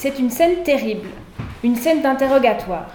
[0.00, 1.08] C'est une scène terrible,
[1.64, 2.86] une scène d'interrogatoire.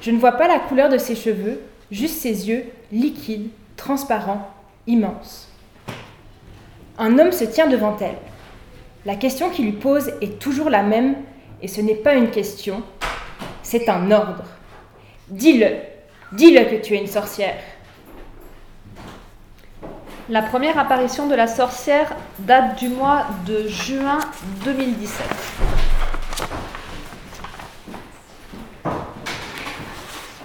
[0.00, 1.60] Je ne vois pas la couleur de ses cheveux,
[1.90, 4.48] juste ses yeux, liquides, transparents,
[4.86, 5.48] immenses.
[6.96, 8.14] Un homme se tient devant elle.
[9.04, 11.16] La question qu'il lui pose est toujours la même,
[11.60, 12.84] et ce n'est pas une question,
[13.64, 14.44] c'est un ordre.
[15.26, 15.70] Dis-le,
[16.30, 17.58] dis-le que tu es une sorcière.
[20.28, 24.20] La première apparition de la sorcière date du mois de juin
[24.64, 25.61] 2017.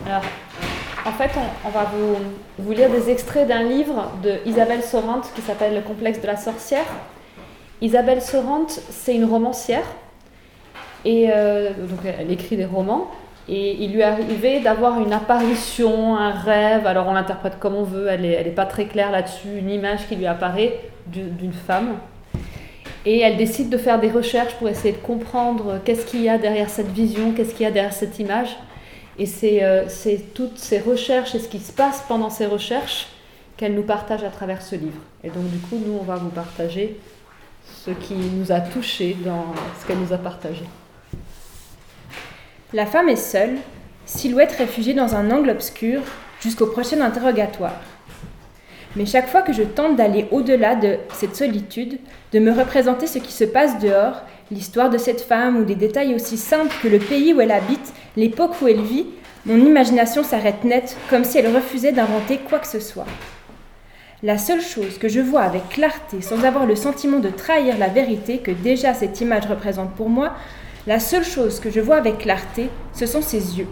[0.08, 0.24] Alors,
[1.06, 1.32] en fait,
[1.66, 1.92] on, va
[2.58, 6.38] vous, lire des extraits d'un livre de Isabelle Sorante qui s'appelle Le complexe de la
[6.38, 6.86] sorcière.
[7.82, 9.84] Isabelle Sorante, c'est une romancière.
[11.04, 13.12] Et euh, donc, elle écrit des romans.
[13.50, 16.88] Et il lui est arrivé d'avoir une apparition, un rêve.
[16.88, 18.08] Alors, on l'interprète comme on veut.
[18.08, 19.58] Elle n'est est pas très claire là-dessus.
[19.60, 21.98] Une image qui lui apparaît d'une femme.
[23.06, 26.38] Et elle décide de faire des recherches pour essayer de comprendre qu'est-ce qu'il y a
[26.38, 28.56] derrière cette vision, qu'est-ce qu'il y a derrière cette image.
[29.20, 33.08] Et euh, c'est toutes ces recherches et ce qui se passe pendant ces recherches
[33.58, 35.02] qu'elle nous partage à travers ce livre.
[35.24, 37.00] Et donc du coup, nous, on va vous partager
[37.66, 40.64] ce qui nous a touchés dans ce qu'elle nous a partagé.
[42.74, 43.56] La femme est seule,
[44.06, 46.02] silhouette réfugiée dans un angle obscur,
[46.42, 47.82] jusqu'au prochain interrogatoire.
[48.96, 52.00] Mais chaque fois que je tente d'aller au-delà de cette solitude,
[52.34, 56.16] de me représenter ce qui se passe dehors, l'histoire de cette femme ou des détails
[56.16, 59.08] aussi simples que le pays où elle habite, l'époque où elle vit,
[59.46, 63.06] mon imagination s'arrête net, comme si elle refusait d'inventer quoi que ce soit.
[64.24, 67.88] La seule chose que je vois avec clarté, sans avoir le sentiment de trahir la
[67.88, 70.34] vérité que déjà cette image représente pour moi,
[70.88, 73.68] la seule chose que je vois avec clarté, ce sont ses yeux.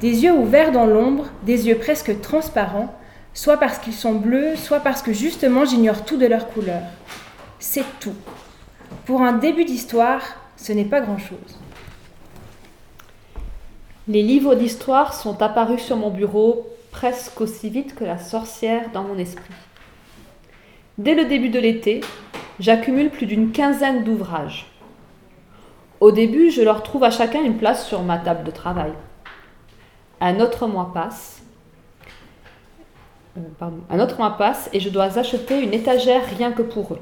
[0.00, 2.94] Des yeux ouverts dans l'ombre, des yeux presque transparents,
[3.32, 6.82] soit parce qu'ils sont bleus, soit parce que justement j'ignore tout de leur couleur.
[7.58, 8.14] C'est tout.
[9.06, 10.22] Pour un début d'histoire,
[10.56, 11.58] ce n'est pas grand-chose.
[14.08, 19.02] Les livres d'histoire sont apparus sur mon bureau presque aussi vite que la sorcière dans
[19.02, 19.52] mon esprit.
[20.96, 22.00] Dès le début de l'été,
[22.60, 24.70] j'accumule plus d'une quinzaine d'ouvrages.
[26.00, 28.92] Au début, je leur trouve à chacun une place sur ma table de travail.
[30.20, 31.42] Un autre mois passe.
[33.36, 33.40] Euh,
[33.90, 37.00] un autre mois passe et je dois acheter une étagère rien que pour eux.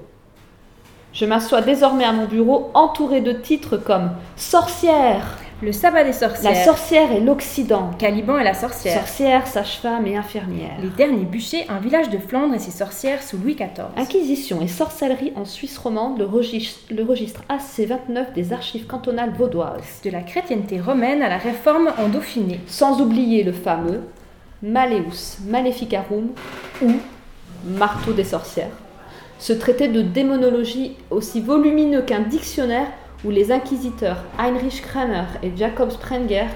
[1.12, 6.52] Je m'assois désormais à mon bureau entouré de titres comme Sorcière, Le sabbat des sorcières,
[6.52, 11.66] La sorcière et l'Occident, Caliban et la sorcière, Sorcière, sage-femme et infirmière, Les derniers bûchers,
[11.68, 15.76] un village de Flandre et ses sorcières sous Louis XIV, Inquisition et sorcellerie en Suisse
[15.78, 20.00] romande, le registre, le registre AC29 des archives cantonales vaudoises.
[20.04, 24.00] de la chrétienté romaine à la réforme en Dauphiné, Sans oublier le fameux
[24.62, 26.28] Maleus Maleficarum
[26.82, 26.90] ou
[27.66, 28.70] Marteau des sorcières,
[29.42, 32.86] ce traité de démonologie aussi volumineux qu'un dictionnaire
[33.24, 36.46] où les inquisiteurs Heinrich Kramer et Jacob Sprenger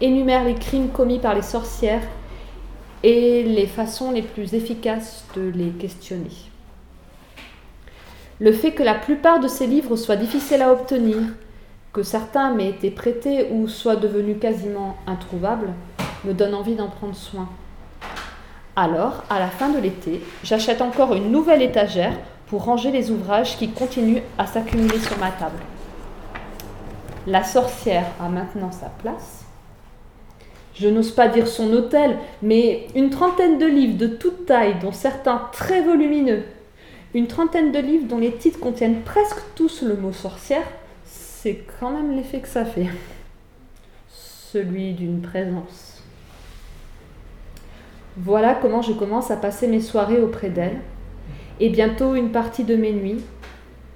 [0.00, 2.02] énumèrent les crimes commis par les sorcières
[3.04, 6.32] et les façons les plus efficaces de les questionner.
[8.40, 11.18] Le fait que la plupart de ces livres soient difficiles à obtenir,
[11.92, 15.74] que certains m'aient été prêtés ou soient devenus quasiment introuvables,
[16.24, 17.48] me donne envie d'en prendre soin.
[18.74, 22.14] Alors, à la fin de l'été, j'achète encore une nouvelle étagère
[22.52, 25.56] pour ranger les ouvrages qui continuent à s'accumuler sur ma table.
[27.26, 29.46] La sorcière a maintenant sa place.
[30.74, 34.92] Je n'ose pas dire son hôtel, mais une trentaine de livres de toute taille, dont
[34.92, 36.42] certains très volumineux,
[37.14, 40.66] une trentaine de livres dont les titres contiennent presque tous le mot sorcière,
[41.06, 42.88] c'est quand même l'effet que ça fait.
[44.10, 46.02] Celui d'une présence.
[48.18, 50.82] Voilà comment je commence à passer mes soirées auprès d'elle,
[51.62, 53.22] et bientôt une partie de mes nuits,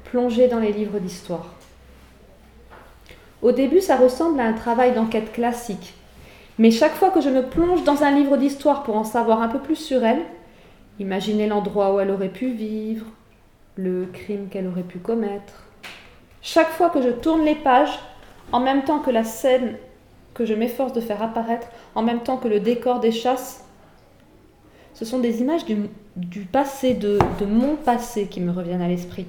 [0.04, 1.52] plongée dans les livres d'histoire.
[3.42, 5.94] Au début, ça ressemble à un travail d'enquête classique,
[6.58, 9.48] mais chaque fois que je me plonge dans un livre d'histoire pour en savoir un
[9.48, 10.22] peu plus sur elle,
[11.00, 13.06] imaginer l'endroit où elle aurait pu vivre,
[13.74, 15.64] le crime qu'elle aurait pu commettre,
[16.42, 17.98] chaque fois que je tourne les pages,
[18.52, 19.76] en même temps que la scène
[20.34, 23.65] que je m'efforce de faire apparaître, en même temps que le décor des chasses,
[24.96, 25.66] ce sont des images
[26.16, 29.26] du, passé, de, de, mon passé qui me reviennent à l'esprit.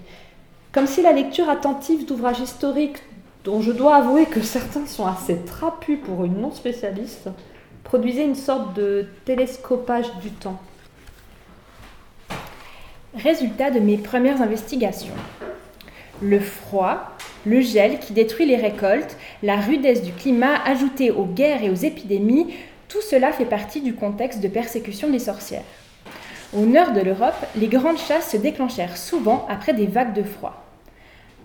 [0.71, 3.03] Comme si la lecture attentive d'ouvrages historiques,
[3.43, 7.29] dont je dois avouer que certains sont assez trapus pour une non-spécialiste,
[7.83, 10.59] produisait une sorte de télescopage du temps.
[13.13, 15.15] Résultat de mes premières investigations.
[16.21, 17.11] Le froid,
[17.45, 21.75] le gel qui détruit les récoltes, la rudesse du climat ajoutée aux guerres et aux
[21.75, 22.53] épidémies
[22.87, 25.63] tout cela fait partie du contexte de persécution des sorcières.
[26.53, 30.63] Au nord de l'Europe, les grandes chasses se déclenchèrent souvent après des vagues de froid.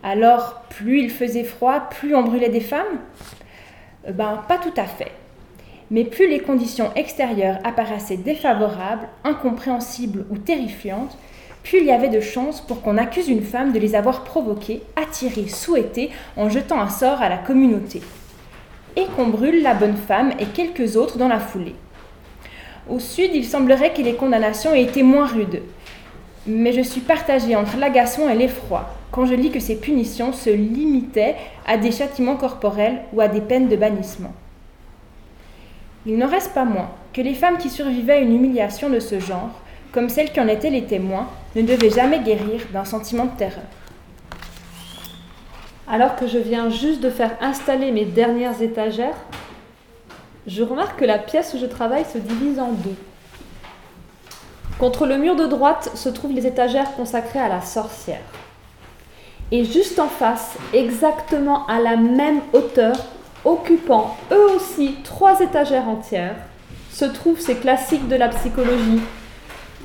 [0.05, 3.01] Alors, plus il faisait froid, plus on brûlait des femmes?
[4.09, 5.13] Euh, Ben, pas tout à fait.
[5.91, 11.17] Mais plus les conditions extérieures apparaissaient défavorables, incompréhensibles ou terrifiantes,
[11.63, 14.83] plus il y avait de chances pour qu'on accuse une femme de les avoir provoquées,
[14.97, 18.03] attirées, souhaitées, en jetant un sort à la communauté.
[18.97, 21.75] Et qu'on brûle la bonne femme et quelques autres dans la foulée.
[22.91, 25.63] Au sud, il semblerait que les condamnations aient été moins rudes.
[26.47, 30.51] Mais je suis partagée entre l'agacement et l'effroi quand je lis que ces punitions se
[30.51, 31.37] limitaient
[31.67, 34.33] à des châtiments corporels ou à des peines de bannissement.
[36.07, 39.21] Il n'en reste pas moins que les femmes qui survivaient à une humiliation de ce
[39.21, 39.51] genre,
[39.93, 43.63] comme celles qui en étaient les témoins, ne devaient jamais guérir d'un sentiment de terreur.
[45.93, 49.15] Alors que je viens juste de faire installer mes dernières étagères,
[50.47, 52.97] je remarque que la pièce où je travaille se divise en deux.
[54.79, 58.23] Contre le mur de droite se trouvent les étagères consacrées à la sorcière.
[59.51, 62.97] Et juste en face, exactement à la même hauteur,
[63.45, 66.37] occupant eux aussi trois étagères entières,
[66.91, 69.03] se trouvent ces classiques de la psychologie.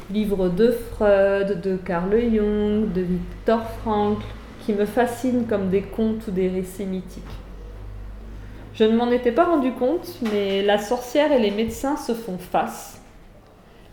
[0.10, 4.24] Livres de Freud, de Carl Jung, de Viktor Frankl,
[4.74, 7.24] me fascinent comme des contes ou des récits mythiques.
[8.74, 12.38] Je ne m'en étais pas rendu compte, mais la sorcière et les médecins se font
[12.38, 13.02] face.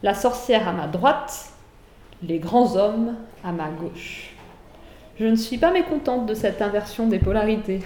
[0.03, 1.53] La sorcière à ma droite,
[2.23, 4.35] les grands hommes à ma gauche.
[5.19, 7.81] Je ne suis pas mécontente de cette inversion des polarités.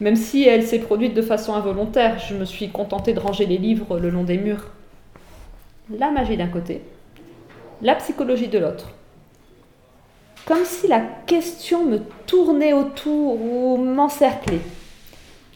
[0.00, 3.58] Même si elle s'est produite de façon involontaire, je me suis contentée de ranger les
[3.58, 4.66] livres le long des murs.
[5.96, 6.82] La magie d'un côté,
[7.82, 8.90] la psychologie de l'autre.
[10.46, 14.60] Comme si la question me tournait autour ou m'encerclait.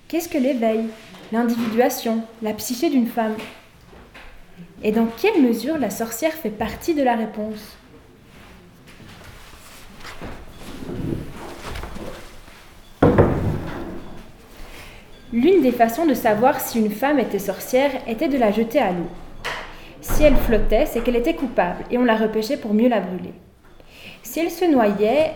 [0.07, 0.85] Qu'est-ce que l'éveil,
[1.33, 3.35] l'individuation, la psyché d'une femme
[4.83, 7.77] Et dans quelle mesure la sorcière fait partie de la réponse?
[15.33, 18.93] L'une des façons de savoir si une femme était sorcière était de la jeter à
[18.93, 19.09] l'eau.
[20.01, 23.35] Si elle flottait, c'est qu'elle était coupable et on la repêchait pour mieux la brûler.
[24.35, 25.31] Si elle se noyait,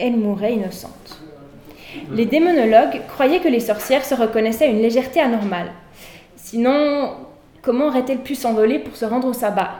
[0.00, 1.20] elle mourait innocente.
[2.10, 5.70] Les démonologues croyaient que les sorcières se reconnaissaient à une légèreté anormale.
[6.34, 7.12] Sinon,
[7.62, 9.70] comment aurait-elle pu s'envoler pour se rendre au sabbat?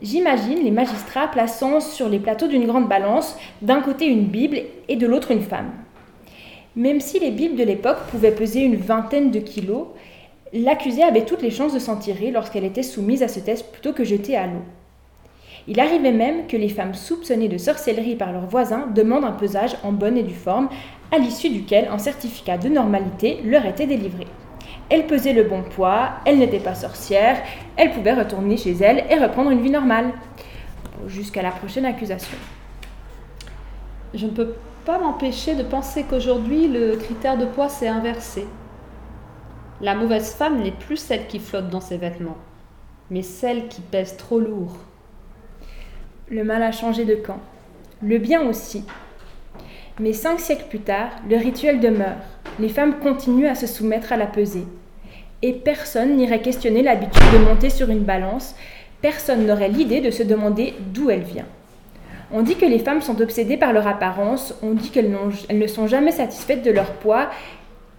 [0.00, 4.58] J'imagine les magistrats plaçant sur les plateaux d'une grande balance d'un côté une Bible
[4.88, 5.72] et de l'autre une femme.
[6.74, 9.88] Même si les Bibles de l'époque pouvaient peser une vingtaine de kilos,
[10.54, 13.92] l'accusée avait toutes les chances de s'en tirer lorsqu'elle était soumise à ce test plutôt
[13.92, 14.62] que jetée à l'eau.
[15.70, 19.76] Il arrivait même que les femmes soupçonnées de sorcellerie par leurs voisins demandent un pesage
[19.84, 20.70] en bonne et due forme,
[21.12, 24.26] à l'issue duquel un certificat de normalité leur était délivré.
[24.88, 27.42] Elles pesaient le bon poids, elles n'étaient pas sorcières,
[27.76, 30.12] elles pouvaient retourner chez elles et reprendre une vie normale.
[31.06, 32.38] Jusqu'à la prochaine accusation.
[34.14, 34.54] Je ne peux
[34.86, 38.46] pas m'empêcher de penser qu'aujourd'hui le critère de poids s'est inversé.
[39.82, 42.38] La mauvaise femme n'est plus celle qui flotte dans ses vêtements,
[43.10, 44.78] mais celle qui pèse trop lourd,
[46.30, 47.38] le mal a changé de camp.
[48.02, 48.84] Le bien aussi.
[49.98, 52.16] Mais cinq siècles plus tard, le rituel demeure.
[52.60, 54.66] Les femmes continuent à se soumettre à la pesée.
[55.42, 58.54] Et personne n'irait questionner l'habitude de monter sur une balance.
[59.00, 61.46] Personne n'aurait l'idée de se demander d'où elle vient.
[62.30, 65.16] On dit que les femmes sont obsédées par leur apparence, on dit qu'elles
[65.50, 67.30] ne sont jamais satisfaites de leur poids.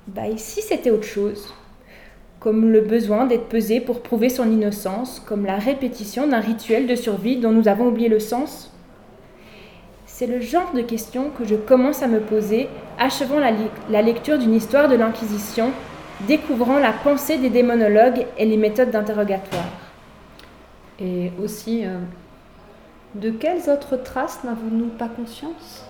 [0.07, 1.51] Bah ici c'était autre chose?
[2.39, 6.96] Comme le besoin d'être pesé pour prouver son innocence, comme la répétition d'un rituel de
[6.96, 8.72] survie dont nous avons oublié le sens
[10.05, 14.53] C'est le genre de questions que je commence à me poser, achevant la, lecture d'une
[14.53, 15.72] histoire de l'Inquisition,
[16.27, 19.72] découvrant la pensée des démonologues et les méthodes d'interrogatoire.
[21.00, 21.98] Et aussi, euh,
[23.15, 25.88] de quelles autres traces n'avons-nous pas conscience?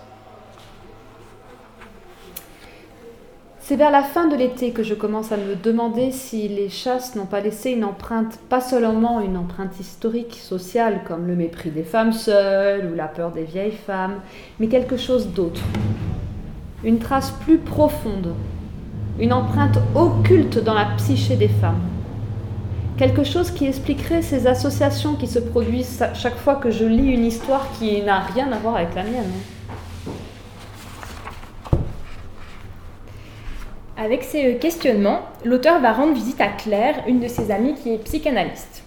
[3.70, 7.14] C'est vers la fin de l'été que je commence à me demander si les chasses
[7.14, 11.84] n'ont pas laissé une empreinte, pas seulement une empreinte historique, sociale, comme le mépris des
[11.84, 14.22] femmes seules ou la peur des vieilles femmes,
[14.60, 15.62] mais quelque chose d'autre.
[16.84, 18.34] Une trace plus profonde,
[19.20, 21.84] une empreinte occulte dans la psyché des femmes.
[22.98, 27.24] Quelque chose qui expliquerait ces associations qui se produisent chaque fois que je lis une
[27.26, 29.32] histoire qui n'a rien à voir avec la mienne.
[34.02, 37.98] Avec ces questionnements, l'auteur va rendre visite à Claire, une de ses amies qui est
[37.98, 38.82] psychanalyste.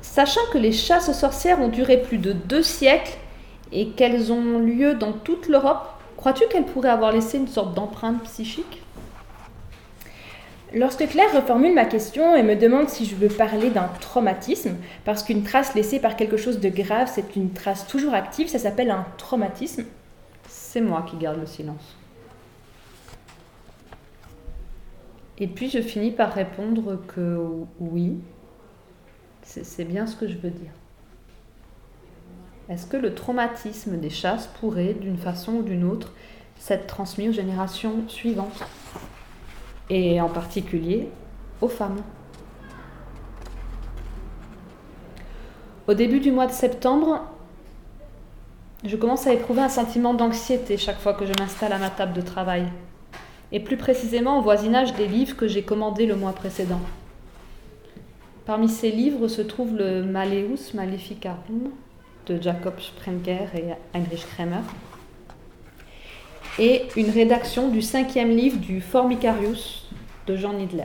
[0.00, 3.12] Sachant que les chasses aux sorcières ont duré plus de deux siècles
[3.72, 5.86] et qu'elles ont lieu dans toute l'Europe,
[6.16, 8.82] crois-tu qu'elles pourraient avoir laissé une sorte d'empreinte psychique?
[10.72, 15.22] Lorsque Claire reformule ma question et me demande si je veux parler d'un traumatisme, parce
[15.22, 18.90] qu'une trace laissée par quelque chose de grave, c'est une trace toujours active, ça s'appelle
[18.90, 19.84] un traumatisme.
[20.48, 21.95] C'est moi qui garde le silence.
[25.38, 27.38] Et puis je finis par répondre que
[27.78, 28.16] oui,
[29.42, 30.72] c'est bien ce que je veux dire.
[32.68, 36.12] Est-ce que le traumatisme des chasses pourrait, d'une façon ou d'une autre,
[36.58, 38.64] s'être transmis aux générations suivantes?
[39.88, 41.08] Et en particulier
[41.60, 42.02] aux femmes.
[45.86, 47.22] Au début du mois de septembre,
[48.84, 52.14] je commence à éprouver un sentiment d'anxiété chaque fois que je m'installe à ma table
[52.14, 52.66] de travail,
[53.52, 56.80] et plus précisément au voisinage des livres que j'ai commandés le mois précédent.
[58.44, 61.70] Parmi ces livres se trouve le Malleus Maleficarum
[62.26, 64.62] de Jacob Sprenger et Heinrich Kremer,
[66.58, 69.88] et une rédaction du cinquième livre du Formicarius
[70.26, 70.84] de Jean Nidler.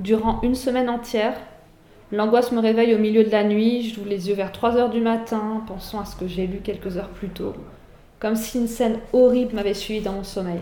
[0.00, 1.36] Durant une semaine entière,
[2.10, 4.90] l'angoisse me réveille au milieu de la nuit, je joue les yeux vers 3 heures
[4.90, 7.54] du matin, pensant à ce que j'ai lu quelques heures plus tôt,
[8.22, 10.60] comme si une scène horrible m'avait suivi dans mon sommeil.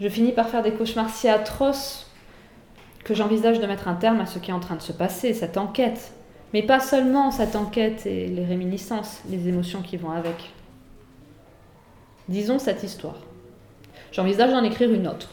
[0.00, 2.10] Je finis par faire des cauchemars si atroces
[3.04, 5.32] que j'envisage de mettre un terme à ce qui est en train de se passer,
[5.32, 6.12] cette enquête.
[6.52, 10.50] Mais pas seulement cette enquête et les réminiscences, les émotions qui vont avec.
[12.28, 13.20] Disons cette histoire.
[14.10, 15.28] J'envisage d'en écrire une autre.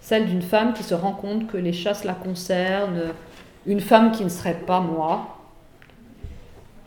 [0.00, 3.12] Celle d'une femme qui se rend compte que les chasses la concernent,
[3.66, 5.31] une femme qui ne serait pas moi.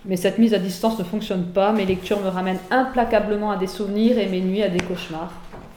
[0.07, 3.67] Mais cette mise à distance ne fonctionne pas, mes lectures me ramènent implacablement à des
[3.67, 5.33] souvenirs et mes nuits à des cauchemars,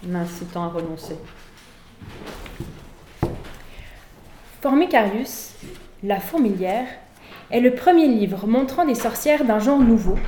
[0.06, 1.16] m'incitant à renoncer.
[4.60, 5.52] Formicarius,
[6.02, 6.86] La fourmilière,
[7.50, 10.18] est le premier livre montrant des sorcières d'un genre nouveau,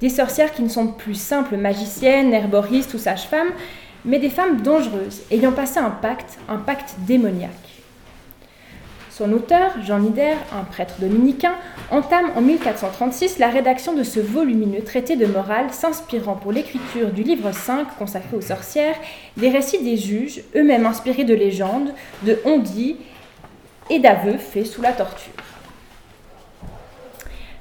[0.00, 3.50] des sorcières qui ne sont plus simples magiciennes, herboristes ou sages-femmes,
[4.04, 7.81] mais des femmes dangereuses, ayant passé un pacte, un pacte démoniaque.
[9.14, 11.52] Son auteur, Jean Nider, un prêtre dominicain,
[11.90, 17.22] entame en 1436 la rédaction de ce volumineux traité de morale s'inspirant pour l'écriture du
[17.22, 18.96] livre 5 consacré aux sorcières
[19.36, 21.92] des récits des juges, eux-mêmes inspirés de légendes,
[22.22, 22.96] de ondits
[23.90, 25.34] et d'aveux faits sous la torture.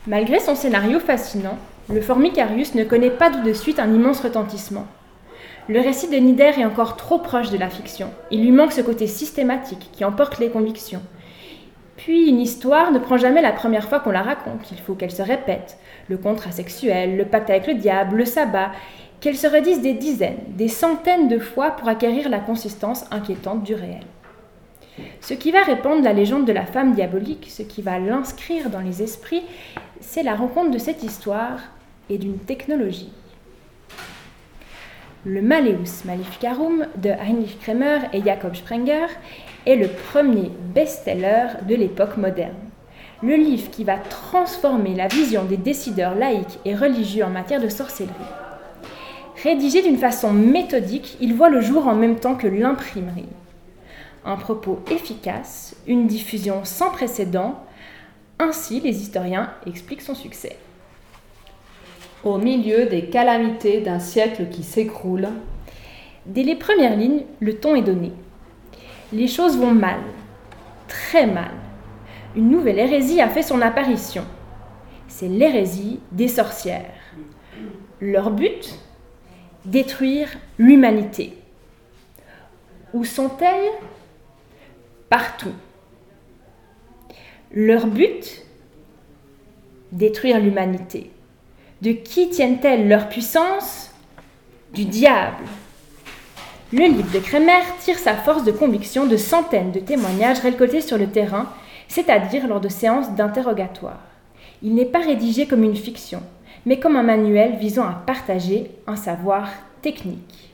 [0.08, 1.58] Malgré son scénario fascinant,
[1.94, 4.88] le Formicarius ne connaît pas tout de suite un immense retentissement.
[5.68, 8.10] Le récit de Nider est encore trop proche de la fiction.
[8.32, 11.02] Il lui manque ce côté systématique qui emporte les convictions.
[12.04, 14.72] Puis une histoire ne prend jamais la première fois qu'on la raconte.
[14.72, 15.78] Il faut qu'elle se répète.
[16.10, 18.72] Le contrat sexuel, le pacte avec le diable, le sabbat,
[19.20, 23.76] qu'elle se redise des dizaines, des centaines de fois pour acquérir la consistance inquiétante du
[23.76, 24.02] réel.
[25.20, 28.80] Ce qui va répandre la légende de la femme diabolique, ce qui va l'inscrire dans
[28.80, 29.44] les esprits,
[30.00, 31.60] c'est la rencontre de cette histoire
[32.10, 33.14] et d'une technologie.
[35.24, 39.06] Le Malleus Maleficarum de Heinrich Kremer et Jakob Sprenger
[39.66, 42.56] est le premier best-seller de l'époque moderne.
[43.24, 47.70] Le livre qui va transformer la vision des décideurs laïcs et religieux en matière de
[47.70, 48.14] sorcellerie.
[49.44, 53.30] Rédigé d'une façon méthodique, il voit le jour en même temps que l'imprimerie
[54.26, 57.64] un propos efficace, une diffusion sans précédent.
[58.40, 60.58] Ainsi, les historiens expliquent son succès.
[62.24, 65.30] Au milieu des calamités d'un siècle qui s'écroule,
[66.26, 68.12] dès les premières lignes, le ton est donné.
[69.14, 70.00] Les choses vont mal,
[70.88, 71.52] très mal.
[72.36, 74.26] Une nouvelle hérésie a fait son apparition.
[75.10, 76.94] C'est l'hérésie des sorcières.
[78.00, 78.80] Leur but?
[79.66, 81.38] Détruire l'humanité.
[82.94, 83.72] Où sont-elles?
[85.10, 85.54] Partout.
[87.54, 88.44] Leur but?
[89.92, 91.12] Détruire l'humanité.
[91.82, 93.94] De qui tiennent-elles leur puissance?
[94.74, 95.44] Du diable.
[96.74, 100.98] Le livre de Kremer tire sa force de conviction de centaines de témoignages récoltés sur
[100.98, 101.50] le terrain,
[101.90, 104.00] c'est-à-dire lors de séances d'interrogatoire.
[104.64, 106.24] Il n'est pas rédigé comme une fiction,
[106.66, 109.50] mais comme un manuel visant à partager un savoir
[109.82, 110.54] technique.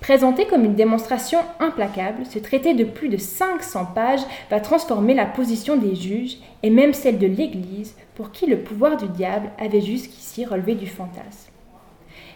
[0.00, 5.26] Présenté comme une démonstration implacable, ce traité de plus de 500 pages va transformer la
[5.26, 9.82] position des juges et même celle de l'Église pour qui le pouvoir du diable avait
[9.82, 11.50] jusqu'ici relevé du fantasme.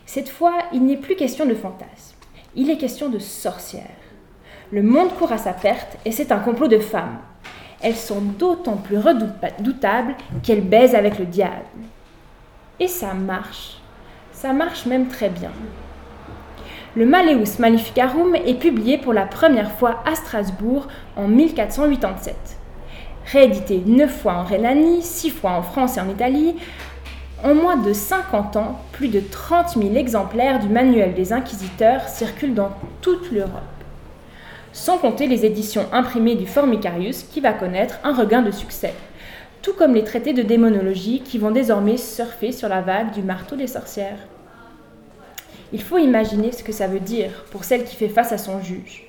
[0.05, 2.10] Cette fois, il n'est plus question de fantasme,
[2.57, 3.85] il est question de sorcières.
[4.73, 7.19] Le monde court à sa perte et c'est un complot de femmes.
[7.83, 11.65] Elles sont d'autant plus redoutables qu'elles baisent avec le diable.
[12.79, 13.79] Et ça marche.
[14.33, 15.51] Ça marche même très bien
[16.97, 22.35] le Malleus Maleficarum est publié pour la première fois à Strasbourg en 1487.
[23.27, 26.57] Réédité neuf fois en Rhénanie, six fois en France et en Italie,
[27.43, 32.55] en moins de 50 ans, plus de 30 000 exemplaires du manuel des inquisiteurs circulent
[32.55, 32.71] dans
[33.01, 33.63] toute l'Europe.
[34.73, 38.95] sans compter les éditions imprimées du Formicarius qui va connaître un regain de succès,
[39.63, 43.57] tout comme les traités de démonologie qui vont désormais surfer sur la vague du marteau
[43.57, 44.21] des sorcières.
[45.73, 48.63] Il faut imaginer ce que ça veut dire pour celle qui fait face à son
[48.63, 49.07] juge.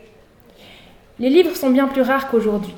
[1.19, 2.73] Les livres sont bien plus rares qu'aujourd'hui.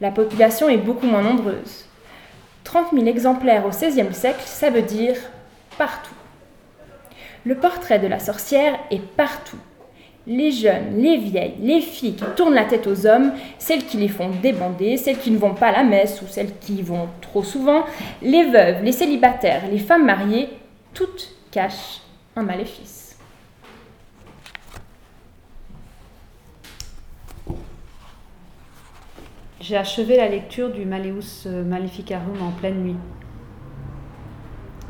[0.00, 1.86] La population est beaucoup moins nombreuse.
[2.64, 5.16] 30 000 exemplaires au XVIe siècle, ça veut dire
[5.78, 6.14] partout.
[7.44, 9.58] Le portrait de la sorcière est partout.
[10.28, 14.08] Les jeunes, les vieilles, les filles qui tournent la tête aux hommes, celles qui les
[14.08, 17.08] font débander, celles qui ne vont pas à la messe ou celles qui y vont
[17.20, 17.84] trop souvent,
[18.22, 20.48] les veuves, les célibataires, les femmes mariées,
[20.94, 22.00] toutes cachent
[22.36, 23.01] un maléfice.
[29.62, 32.96] J'ai achevé la lecture du Maleus Maleficarum en pleine nuit.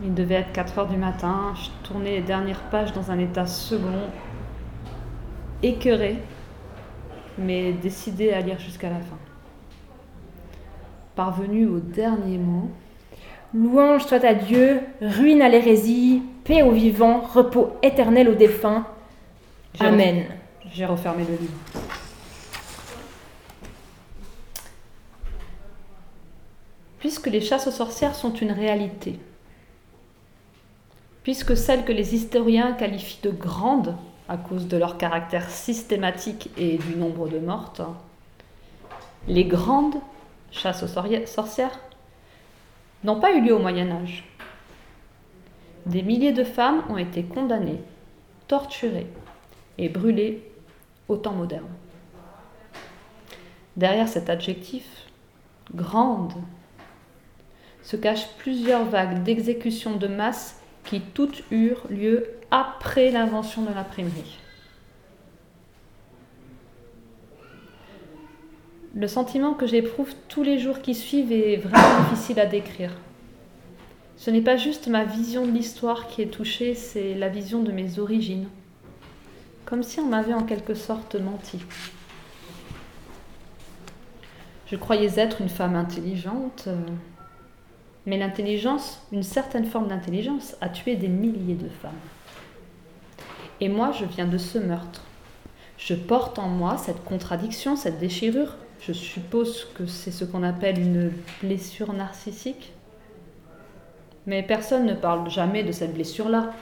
[0.03, 1.53] Il devait être 4 heures du matin.
[1.55, 4.09] Je tournais les dernières pages dans un état second,
[5.63, 6.17] écœuré,
[7.37, 9.19] mais décidé à lire jusqu'à la fin.
[11.17, 12.71] Parvenu au dernier mot.
[13.53, 18.87] Louange soit à Dieu, ruine à l'hérésie, paix aux vivants, repos éternel aux défunts.
[19.81, 20.25] Amen.
[20.73, 21.53] J'ai refermé le livre.
[27.13, 29.19] Puisque les chasses aux sorcières sont une réalité,
[31.23, 33.95] puisque celles que les historiens qualifient de grandes
[34.31, 37.83] à cause de leur caractère systématique et du nombre de mortes,
[39.29, 39.97] les grandes
[40.53, 41.79] chasses aux sorcières
[43.05, 44.25] n'ont pas eu lieu au Moyen Âge.
[45.85, 47.83] Des milliers de femmes ont été condamnées,
[48.49, 49.11] torturées
[49.77, 50.51] et brûlées
[51.09, 51.69] au temps moderne.
[53.77, 54.87] Derrière cet adjectif,
[55.75, 56.33] grande,
[57.83, 64.39] se cachent plusieurs vagues d'exécutions de masse qui toutes eurent lieu après l'invention de l'imprimerie.
[68.95, 72.93] Le sentiment que j'éprouve tous les jours qui suivent est vraiment difficile à décrire.
[74.17, 77.73] Ce n'est pas juste ma vision de l'histoire qui est touchée, c'est la vision de
[77.73, 78.49] mes origines.
[79.65, 81.59] Comme si on m'avait en quelque sorte menti.
[84.67, 86.77] Je croyais être une femme intelligente, euh,
[88.07, 91.93] mais l'intelligence, une certaine forme d'intelligence, a tué des milliers de femmes.
[93.61, 95.03] Et moi, je viens de ce meurtre.
[95.79, 98.57] Je porte en moi cette contradiction, cette déchirure.
[98.81, 101.13] Je suppose que c'est ce qu'on appelle une
[101.43, 102.73] blessure narcissique.
[104.27, 106.53] Mais personne ne parle jamais de cette blessure-là.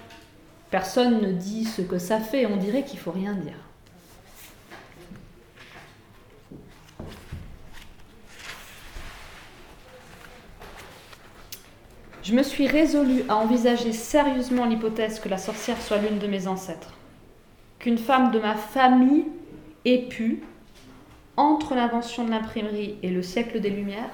[0.71, 2.47] Personne ne dit ce que ça fait.
[2.47, 3.70] On dirait qu'il faut rien dire.
[12.31, 16.47] Je me suis résolue à envisager sérieusement l'hypothèse que la sorcière soit l'une de mes
[16.47, 16.95] ancêtres.
[17.81, 19.25] Qu'une femme de ma famille
[19.85, 20.41] ait pu,
[21.37, 24.13] entre l'invention de l'imprimerie et le siècle des Lumières,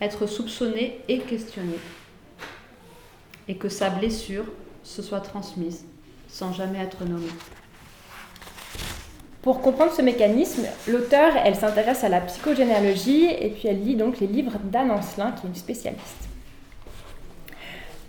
[0.00, 1.80] être soupçonnée et questionnée.
[3.48, 4.44] Et que sa blessure
[4.84, 5.84] se soit transmise
[6.28, 7.26] sans jamais être nommée.
[9.42, 14.28] Pour comprendre ce mécanisme, l'auteur, s'intéresse à la psychogénéalogie et puis elle lit donc les
[14.28, 16.25] livres d'Anne Ancelin, qui est une spécialiste.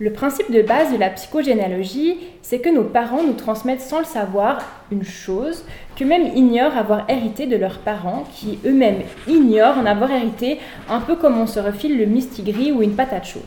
[0.00, 4.04] Le principe de base de la psychogénéalogie, c'est que nos parents nous transmettent sans le
[4.04, 4.58] savoir
[4.92, 5.64] une chose
[5.96, 11.16] qu'eux-mêmes ignorent avoir hérité de leurs parents, qui eux-mêmes ignorent en avoir hérité, un peu
[11.16, 13.42] comme on se refile le mistigris ou une patate chaude.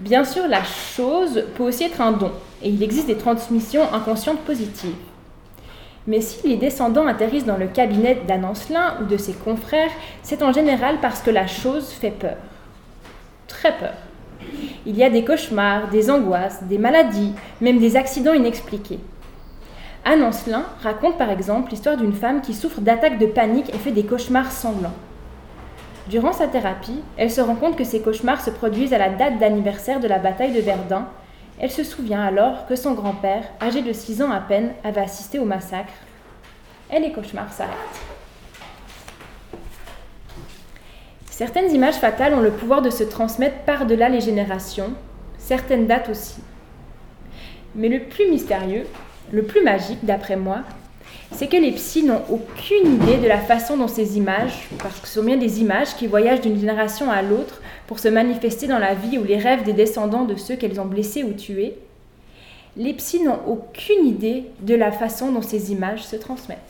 [0.00, 4.40] Bien sûr, la chose peut aussi être un don, et il existe des transmissions inconscientes
[4.40, 4.92] positives.
[6.06, 9.90] Mais si les descendants atterrissent dans le cabinet d'Anne Ancelin ou de ses confrères,
[10.22, 12.36] c'est en général parce que la chose fait peur.
[13.48, 13.94] Très peur.
[14.86, 19.00] Il y a des cauchemars, des angoisses, des maladies, même des accidents inexpliqués.
[20.04, 23.92] Anne Ancelin raconte par exemple l'histoire d'une femme qui souffre d'attaques de panique et fait
[23.92, 24.94] des cauchemars sanglants.
[26.08, 29.38] Durant sa thérapie, elle se rend compte que ces cauchemars se produisent à la date
[29.38, 31.06] d'anniversaire de la bataille de Verdun.
[31.60, 35.38] Elle se souvient alors que son grand-père, âgé de 6 ans à peine, avait assisté
[35.38, 35.92] au massacre.
[36.92, 38.19] Et les cauchemars s'arrêtent.
[41.40, 44.92] Certaines images fatales ont le pouvoir de se transmettre par-delà les générations,
[45.38, 46.42] certaines dates aussi.
[47.74, 48.84] Mais le plus mystérieux,
[49.32, 50.58] le plus magique d'après moi,
[51.32, 55.08] c'est que les psys n'ont aucune idée de la façon dont ces images, parce que
[55.08, 58.78] ce sont bien des images qui voyagent d'une génération à l'autre pour se manifester dans
[58.78, 61.78] la vie ou les rêves des descendants de ceux qu'elles ont blessés ou tués,
[62.76, 66.69] les psys n'ont aucune idée de la façon dont ces images se transmettent.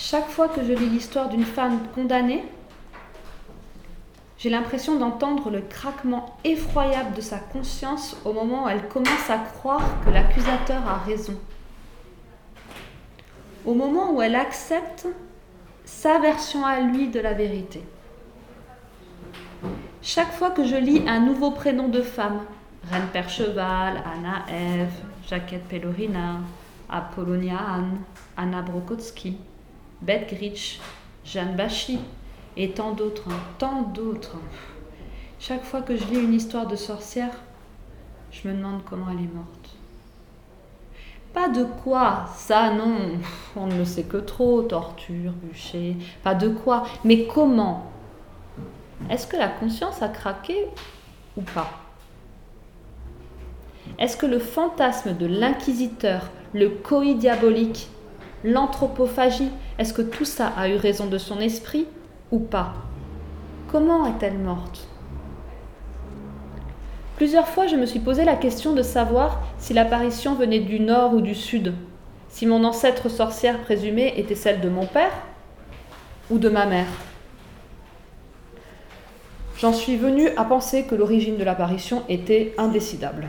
[0.00, 2.44] Chaque fois que je lis l'histoire d'une femme condamnée,
[4.38, 9.38] J'ai l'impression d'entendre le craquement effroyable de sa conscience au moment où elle commence à
[9.38, 11.34] croire que l'accusateur a raison.
[13.66, 15.08] Au moment où elle accepte
[15.84, 17.82] sa version à lui de la vérité.
[20.02, 22.42] Chaque fois que je lis un nouveau prénom de femme,
[22.88, 24.94] Reine Percheval, Anna Eve,
[25.28, 26.36] Jacquette Pelorina,
[26.88, 27.98] Apollonia Anne,
[28.36, 29.36] Anna Brokotsky,
[30.02, 30.80] Beth Gritsch,
[31.24, 31.98] Jeanne Bachy,
[32.56, 34.36] et tant d'autres, hein, tant d'autres.
[35.38, 37.32] Chaque fois que je lis une histoire de sorcière,
[38.30, 39.76] je me demande comment elle est morte.
[41.32, 42.96] Pas de quoi, ça non,
[43.54, 47.92] on ne le sait que trop, torture, bûcher, pas de quoi, mais comment?
[49.10, 50.66] Est-ce que la conscience a craqué
[51.36, 51.70] ou pas?
[53.98, 57.88] Est-ce que le fantasme de l'inquisiteur, le coï diabolique,
[58.44, 61.86] l'anthropophagie, est-ce que tout ça a eu raison de son esprit
[62.30, 62.74] ou pas?
[63.70, 64.86] Comment est-elle morte?
[67.16, 71.14] Plusieurs fois, je me suis posé la question de savoir si l'apparition venait du nord
[71.14, 71.74] ou du sud,
[72.28, 75.12] si mon ancêtre sorcière présumée était celle de mon père
[76.30, 76.86] ou de ma mère.
[79.58, 83.26] J'en suis venue à penser que l'origine de l'apparition était indécidable.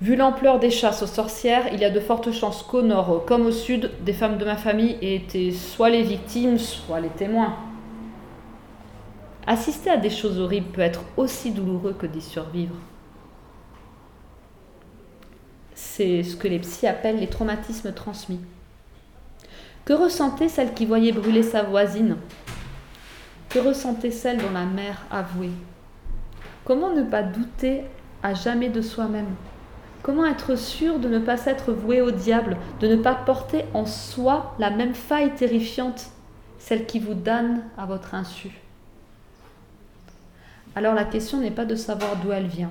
[0.00, 3.46] Vu l'ampleur des chasses aux sorcières, il y a de fortes chances qu'au nord comme
[3.46, 7.56] au sud, des femmes de ma famille aient été soit les victimes, soit les témoins.
[9.46, 12.74] Assister à des choses horribles peut être aussi douloureux que d'y survivre.
[15.74, 18.40] C'est ce que les psys appellent les traumatismes transmis.
[19.84, 22.16] Que ressentait celle qui voyait brûler sa voisine?
[23.48, 25.50] Que ressentait celle dont la mère avouait?
[26.64, 27.82] Comment ne pas douter
[28.22, 29.34] à jamais de soi-même?
[30.04, 33.86] Comment être sûr de ne pas s'être voué au diable, de ne pas porter en
[33.86, 36.10] soi la même faille terrifiante,
[36.58, 38.60] celle qui vous donne à votre insu?
[40.74, 42.70] Alors la question n'est pas de savoir d'où elle vient.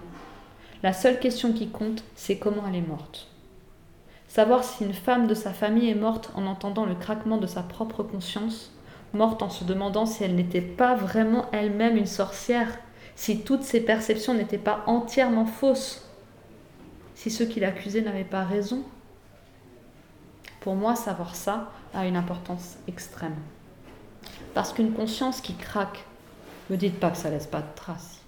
[0.84, 3.28] La seule question qui compte, c'est comment elle est morte.
[4.28, 7.64] Savoir si une femme de sa famille est morte en entendant le craquement de sa
[7.64, 8.72] propre conscience,
[9.12, 12.78] morte en se demandant si elle n'était pas vraiment elle-même une sorcière,
[13.16, 16.03] si toutes ses perceptions n'étaient pas entièrement fausses,
[17.16, 18.84] si ceux qui l'accusaient n'avaient pas raison.
[20.62, 23.36] Pour moi, savoir ça a une importance extrême.
[24.54, 26.06] Parce qu'une conscience qui craque,
[26.70, 28.22] me dites pas que ça laisse pas de traces.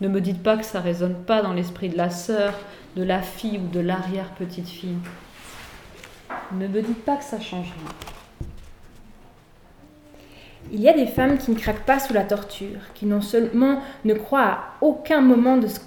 [0.00, 2.58] Ne me dites pas que ça résonne pas dans l'esprit de la sœur,
[2.96, 4.98] de la fille ou de l'arrière-petite-fille.
[6.52, 7.92] Ne me dites pas que ça change rien.
[10.72, 13.82] Il y a des femmes qui ne craquent pas sous la torture, qui non seulement
[14.04, 15.78] ne croient à aucun moment de ce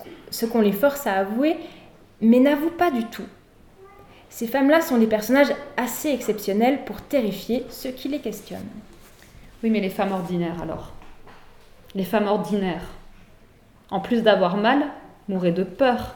[0.43, 1.55] qu'on les force à avouer,
[2.19, 3.27] mais n'avouent pas du tout.
[4.29, 8.67] Ces femmes-là sont des personnages assez exceptionnels pour terrifier ceux qui les questionnent.
[9.63, 10.91] Oui, mais les femmes ordinaires alors
[11.93, 12.85] Les femmes ordinaires,
[13.89, 14.87] en plus d'avoir mal,
[15.29, 16.15] mouraient de peur.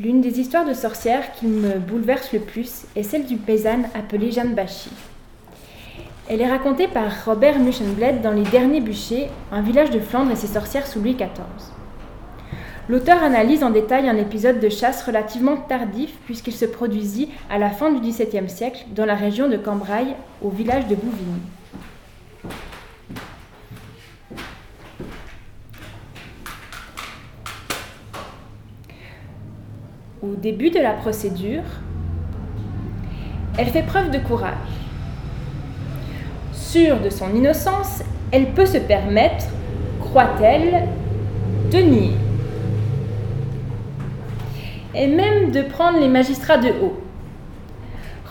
[0.00, 4.32] L'une des histoires de sorcières qui me bouleverse le plus est celle d'une paysanne appelée
[4.32, 4.90] Jeanne Bachy.
[6.32, 10.34] Elle est racontée par Robert Muschenbled dans Les Derniers Bûchers, un village de Flandre et
[10.34, 11.28] ses sorcières sous Louis XIV.
[12.88, 17.68] L'auteur analyse en détail un épisode de chasse relativement tardif puisqu'il se produisit à la
[17.68, 20.06] fin du XVIIe siècle dans la région de Cambrai,
[20.40, 21.42] au village de Bouvigny.
[30.22, 31.64] Au début de la procédure,
[33.58, 34.81] elle fait preuve de courage.
[36.72, 39.44] Sûre de son innocence, elle peut se permettre,
[40.00, 40.88] croit-elle,
[41.70, 42.12] de nier
[44.94, 46.98] et même de prendre les magistrats de haut.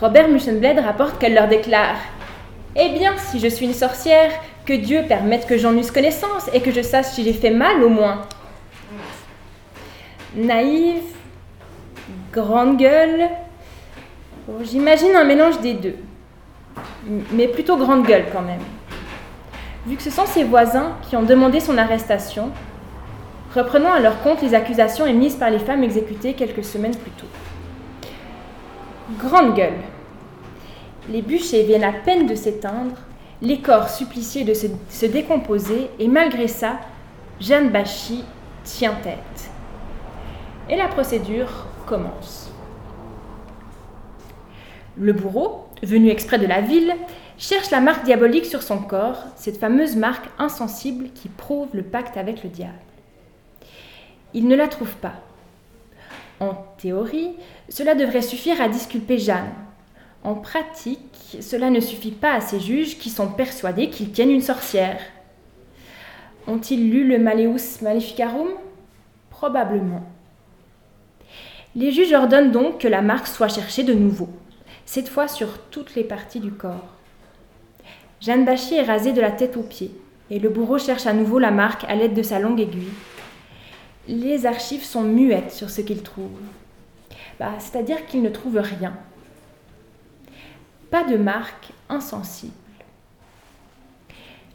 [0.00, 1.98] Robert Muschenbled rapporte qu'elle leur déclare
[2.74, 4.32] Eh bien, si je suis une sorcière,
[4.66, 7.84] que Dieu permette que j'en eusse connaissance et que je sache si j'ai fait mal
[7.84, 8.22] au moins.
[10.34, 11.14] Naïve,
[12.32, 13.28] grande gueule,
[14.64, 15.94] j'imagine un mélange des deux,
[17.32, 18.60] mais plutôt grande gueule quand même.
[19.86, 22.52] Vu que ce sont ses voisins qui ont demandé son arrestation,
[23.54, 27.26] Reprenons à leur compte les accusations émises par les femmes exécutées quelques semaines plus tôt.
[29.18, 29.78] Grande gueule.
[31.10, 32.96] Les bûchers viennent à peine de s'éteindre,
[33.42, 36.78] les corps suppliciés de se, décomposer, et malgré ça,
[37.40, 38.24] Jeanne Bachy
[38.64, 39.50] tient tête.
[40.70, 42.50] Et la procédure commence.
[44.96, 46.94] Le bourreau, venu exprès de la ville,
[47.38, 52.16] cherche la marque diabolique sur son corps, cette fameuse marque insensible qui prouve le pacte
[52.16, 52.72] avec le diable.
[54.34, 55.14] Il ne la trouve pas.
[56.40, 57.32] En théorie,
[57.68, 59.52] cela devrait suffire à disculper Jeanne.
[60.24, 64.40] En pratique, cela ne suffit pas à ces juges qui sont persuadés qu'ils tiennent une
[64.40, 65.00] sorcière.
[66.46, 68.48] Ont-ils lu le Maleus Maleficarum?
[69.30, 70.04] Probablement.
[71.74, 74.28] Les juges ordonnent donc que la marque soit cherchée de nouveau,
[74.86, 76.88] cette fois sur toutes les parties du corps.
[78.20, 79.92] Jeanne Bachy est rasée de la tête aux pieds,
[80.30, 82.92] et le bourreau cherche à nouveau la marque à l'aide de sa longue aiguille.
[84.08, 86.38] Les archives sont muettes sur ce qu'il trouve.
[87.38, 88.94] Bah, c'est-à-dire qu'il ne trouve rien.
[90.90, 92.52] Pas de marque insensible.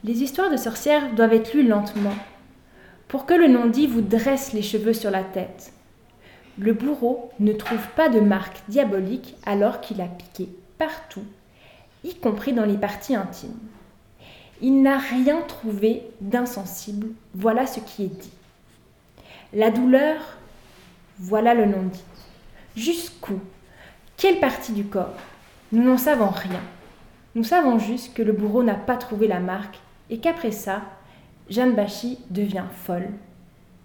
[0.03, 2.15] Les histoires de sorcières doivent être lues lentement,
[3.07, 5.73] pour que le non-dit vous dresse les cheveux sur la tête.
[6.59, 11.25] Le bourreau ne trouve pas de marque diabolique alors qu'il a piqué partout,
[12.03, 13.57] y compris dans les parties intimes.
[14.61, 18.31] Il n'a rien trouvé d'insensible, voilà ce qui est dit.
[19.53, 20.19] La douleur,
[21.19, 22.03] voilà le non-dit.
[22.75, 23.39] Jusqu'où?
[24.17, 25.13] Quelle partie du corps?
[25.71, 26.61] Nous n'en savons rien.
[27.35, 29.77] Nous savons juste que le bourreau n'a pas trouvé la marque
[30.09, 30.81] et qu'après ça,
[31.49, 33.09] Jeanne Bachy devient folle.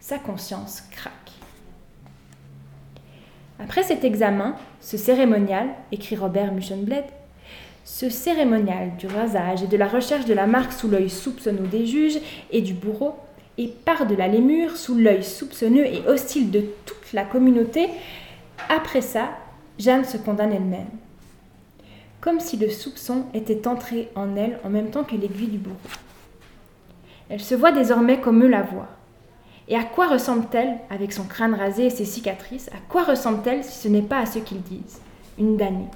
[0.00, 1.21] Sa conscience craque.
[3.62, 7.04] Après cet examen, ce cérémonial, écrit Robert Muchenbled,
[7.84, 11.86] ce cérémonial du rasage et de la recherche de la marque sous l'œil soupçonneux des
[11.86, 12.18] juges
[12.50, 13.14] et du bourreau,
[13.58, 17.88] et par-delà les murs, sous l'œil soupçonneux et hostile de toute la communauté,
[18.68, 19.30] après ça,
[19.78, 20.90] Jeanne se condamne elle-même.
[22.20, 25.76] Comme si le soupçon était entré en elle en même temps que l'aiguille du bourreau.
[27.28, 28.90] Elle se voit désormais comme eux la voient.
[29.68, 33.78] Et à quoi ressemble-t-elle, avec son crâne rasé et ses cicatrices, à quoi ressemble-t-elle si
[33.78, 35.00] ce n'est pas à ce qu'ils disent?
[35.38, 35.88] Une damnée.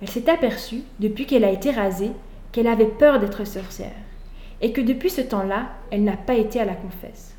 [0.00, 2.12] Elle s'est aperçue, depuis qu'elle a été rasée,
[2.52, 3.92] qu'elle avait peur d'être sorcière,
[4.60, 7.34] et que depuis ce temps-là, elle n'a pas été à la confesse.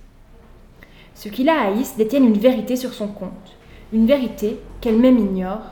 [1.16, 3.58] Ceux qui la haïssent détiennent une vérité sur son compte,
[3.92, 5.64] une vérité qu'elle-même ignore.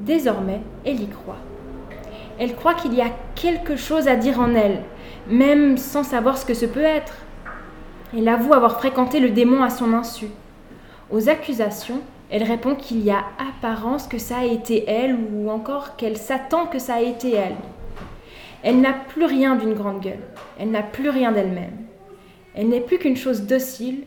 [0.00, 1.36] Désormais, elle y croit.
[2.38, 4.82] Elle croit qu'il y a quelque chose à dire en elle,
[5.28, 7.14] même sans savoir ce que ce peut être.
[8.14, 10.26] Elle avoue avoir fréquenté le démon à son insu.
[11.10, 15.96] Aux accusations, elle répond qu'il y a apparence que ça a été elle ou encore
[15.96, 17.56] qu'elle s'attend que ça a été elle.
[18.62, 20.22] Elle n'a plus rien d'une grande gueule,
[20.58, 21.76] elle n'a plus rien d'elle-même.
[22.54, 24.04] Elle n'est plus qu'une chose docile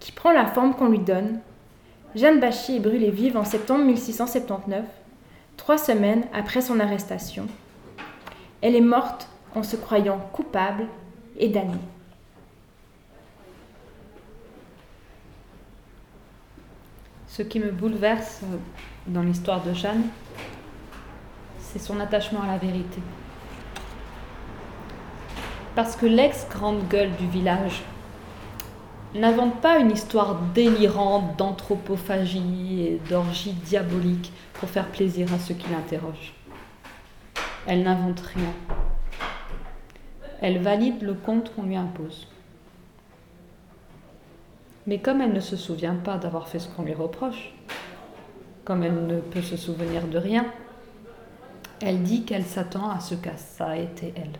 [0.00, 1.40] qui prend la forme qu'on lui donne.
[2.14, 4.84] Jeanne Bachy est brûlée vive en septembre 1679,
[5.56, 7.46] trois semaines après son arrestation.
[8.60, 10.86] Elle est morte en se croyant coupable
[11.38, 11.78] et damnée.
[17.34, 18.58] Ce qui me bouleverse euh,
[19.06, 20.02] dans l'histoire de Jeanne,
[21.60, 23.00] c'est son attachement à la vérité.
[25.74, 27.84] Parce que l'ex-grande gueule du village
[29.14, 35.70] n'invente pas une histoire délirante d'anthropophagie et d'orgie diabolique pour faire plaisir à ceux qui
[35.70, 36.34] l'interrogent.
[37.66, 38.52] Elle n'invente rien.
[40.42, 42.28] Elle valide le conte qu'on lui impose.
[44.86, 47.52] Mais comme elle ne se souvient pas d'avoir fait ce qu'on lui reproche,
[48.64, 50.46] comme elle ne peut se souvenir de rien,
[51.80, 54.38] elle dit qu'elle s'attend à ce que ça a été elle.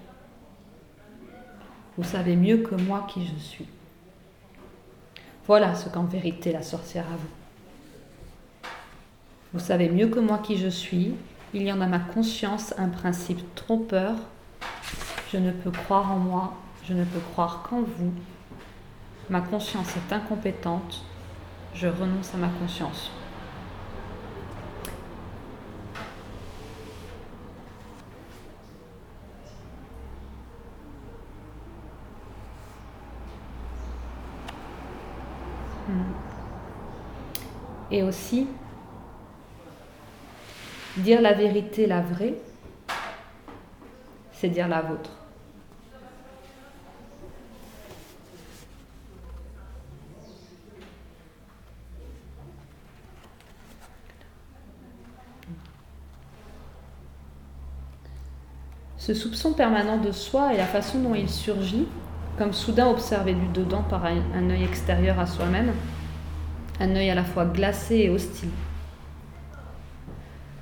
[1.98, 3.68] Vous savez mieux que moi qui je suis.
[5.46, 8.70] Voilà ce qu'en vérité la sorcière avoue.
[9.52, 11.14] Vous savez mieux que moi qui je suis,
[11.52, 14.14] il y en a ma conscience un principe trompeur.
[15.31, 18.12] Je ne peux croire en moi, je ne peux croire qu'en vous,
[19.30, 21.04] Ma conscience est incompétente.
[21.74, 23.11] Je renonce à ma conscience.
[35.88, 36.02] Hmm.
[37.90, 38.48] Et aussi,
[40.98, 42.35] dire la vérité, la vraie,
[44.32, 45.21] c'est dire la vôtre.
[59.04, 61.88] Ce soupçon permanent de soi et la façon dont il surgit,
[62.38, 65.72] comme soudain observé du dedans par un, œil extérieur à soi-même,
[66.78, 68.50] un œil à la fois glacé et hostile.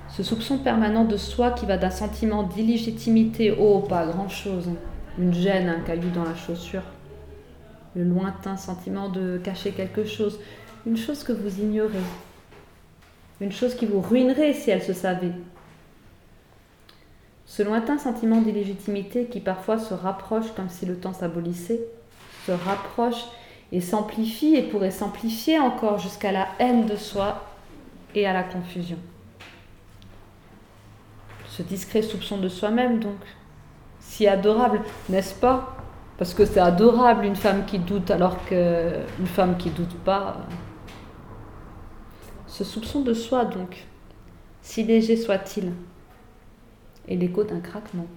[0.09, 4.71] Ce soupçon permanent de soi qui va d'un sentiment d'illégitimité, oh, pas grand-chose,
[5.19, 6.81] une gêne, un caillou dans la chaussure,
[7.95, 10.39] le lointain sentiment de cacher quelque chose,
[10.87, 11.91] une chose que vous ignorez,
[13.39, 15.33] une chose qui vous ruinerait si elle se savait,
[17.51, 21.81] ce lointain sentiment d'illégitimité qui parfois se rapproche comme si le temps s'abolissait,
[22.45, 23.25] se rapproche
[23.73, 27.43] et s'amplifie et pourrait s'amplifier encore jusqu'à la haine de soi
[28.15, 28.95] et à la confusion.
[31.49, 33.19] Ce discret soupçon de soi-même, donc.
[33.99, 35.75] Si adorable, n'est-ce pas?
[36.17, 40.37] Parce que c'est adorable une femme qui doute alors qu'une femme qui doute pas.
[42.47, 43.87] Ce soupçon de soi, donc,
[44.61, 45.73] si léger soit-il,
[47.11, 48.07] est l'écho d'un craquement.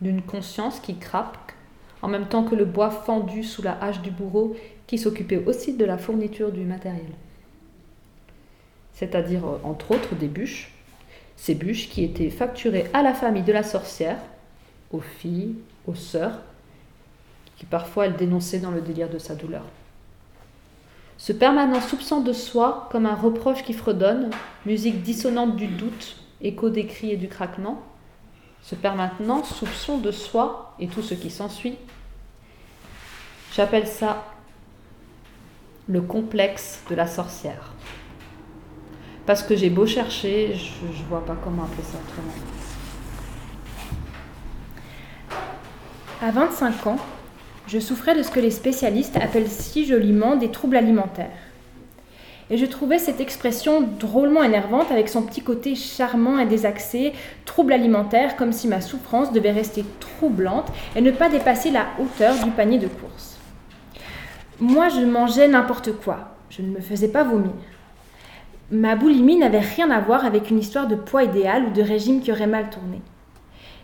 [0.00, 1.54] D'une conscience qui craque,
[2.02, 5.74] en même temps que le bois fendu sous la hache du bourreau qui s'occupait aussi
[5.74, 7.12] de la fourniture du matériel.
[8.92, 10.72] C'est-à-dire, euh, entre autres, des bûches,
[11.36, 14.18] ces bûches qui étaient facturées à la famille de la sorcière,
[14.92, 15.54] aux filles,
[15.86, 16.40] aux sœurs,
[17.56, 19.64] qui parfois elle dénonçait dans le délire de sa douleur.
[21.18, 24.30] Ce permanent soupçon de soi, comme un reproche qui fredonne,
[24.64, 27.82] musique dissonante du doute, écho des cris et du craquement,
[28.62, 31.76] ce permanent soupçon de soi et tout ce qui s'ensuit,
[33.54, 34.24] j'appelle ça
[35.88, 37.72] le complexe de la sorcière.
[39.26, 42.32] Parce que j'ai beau chercher, je ne vois pas comment appeler ça autrement.
[46.22, 46.98] À 25 ans,
[47.66, 51.30] je souffrais de ce que les spécialistes appellent si joliment des troubles alimentaires.
[52.50, 57.12] Et je trouvais cette expression drôlement énervante avec son petit côté charmant et désaxé,
[57.44, 62.34] trouble alimentaire, comme si ma souffrance devait rester troublante et ne pas dépasser la hauteur
[62.44, 63.38] du panier de course.
[64.58, 67.52] Moi, je mangeais n'importe quoi, je ne me faisais pas vomir.
[68.72, 72.20] Ma boulimie n'avait rien à voir avec une histoire de poids idéal ou de régime
[72.20, 73.00] qui aurait mal tourné.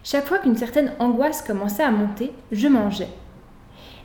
[0.02, 3.08] Chaque fois qu'une certaine angoisse commençait à monter, je mangeais.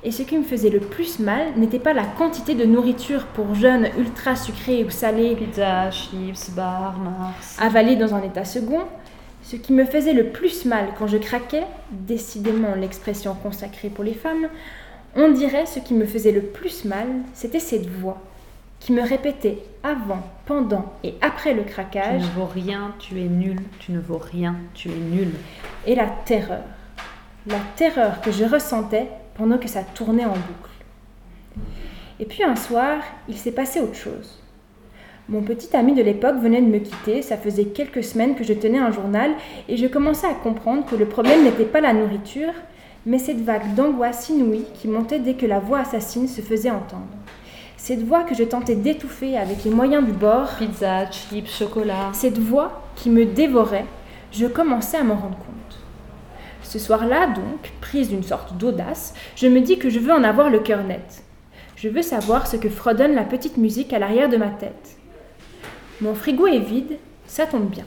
[0.04, 3.54] Et ce qui me faisait le plus mal n'était pas la quantité de nourriture pour
[3.54, 8.82] jeunes ultra sucrée ou salée, pizza, chips, bar, mars, avalée dans un état second.
[9.44, 14.14] Ce qui me faisait le plus mal quand je craquais, décidément l'expression consacrée pour les
[14.14, 14.48] femmes,
[15.16, 18.22] on dirait ce qui me faisait le plus mal, c'était cette voix
[18.80, 22.22] qui me répétait avant, pendant et après le craquage.
[22.22, 25.32] Tu ne vaux rien, tu es nul, tu ne vaux rien, tu es nul.
[25.86, 26.64] Et la terreur.
[27.46, 30.72] La terreur que je ressentais pendant que ça tournait en boucle.
[32.20, 34.40] Et puis un soir, il s'est passé autre chose.
[35.30, 38.54] Mon petit ami de l'époque venait de me quitter, ça faisait quelques semaines que je
[38.54, 39.32] tenais un journal
[39.70, 42.54] et je commençais à comprendre que le problème n'était pas la nourriture,
[43.06, 47.08] mais cette vague d'angoisse inouïe qui montait dès que la voix assassine se faisait entendre.
[47.78, 50.50] Cette voix que je tentais d'étouffer avec les moyens du bord.
[50.60, 52.12] Pizza, chips, chocolat.
[52.14, 53.86] Cette voix qui me dévorait,
[54.32, 55.61] je commençais à m'en rendre compte.
[56.72, 60.50] Ce soir-là, donc, prise d'une sorte d'audace, je me dis que je veux en avoir
[60.50, 61.22] le cœur net.
[61.76, 64.96] Je veux savoir ce que fredonne la petite musique à l'arrière de ma tête.
[66.00, 67.84] Mon frigo est vide, ça tombe bien.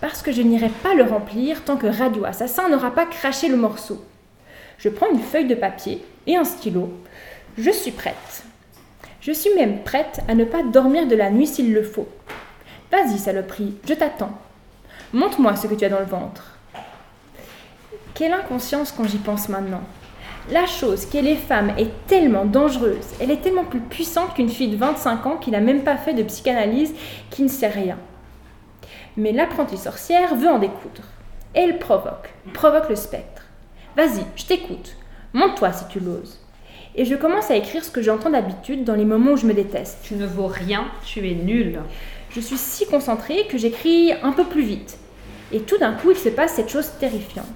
[0.00, 3.58] Parce que je n'irai pas le remplir tant que Radio Assassin n'aura pas craché le
[3.58, 4.02] morceau.
[4.78, 6.90] Je prends une feuille de papier et un stylo.
[7.58, 8.42] Je suis prête.
[9.20, 12.08] Je suis même prête à ne pas dormir de la nuit s'il le faut.
[12.90, 14.32] Vas-y, saloperie, je t'attends.
[15.12, 16.51] Montre-moi ce que tu as dans le ventre.
[18.14, 19.80] Quelle inconscience quand j'y pense maintenant.
[20.50, 24.50] La chose qui est les femmes est tellement dangereuse, elle est tellement plus puissante qu'une
[24.50, 26.92] fille de 25 ans qui n'a même pas fait de psychanalyse,
[27.30, 27.96] qui ne sait rien.
[29.16, 31.04] Mais l'apprentie sorcière veut en découdre.
[31.54, 33.44] Elle provoque, provoque le spectre.
[33.96, 34.96] Vas-y, je t'écoute.
[35.32, 36.38] Monte-toi si tu l'oses.
[36.94, 39.54] Et je commence à écrire ce que j'entends d'habitude dans les moments où je me
[39.54, 40.00] déteste.
[40.02, 41.80] Tu ne vaux rien, tu es nul.
[42.28, 44.98] Je suis si concentrée que j'écris un peu plus vite.
[45.50, 47.46] Et tout d'un coup, il se passe cette chose terrifiante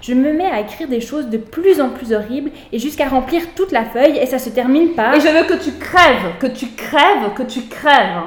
[0.00, 3.54] je me mets à écrire des choses de plus en plus horribles et jusqu'à remplir
[3.54, 6.46] toute la feuille et ça se termine par Et je veux que tu crèves, que
[6.46, 8.22] tu crèves, que tu crèves.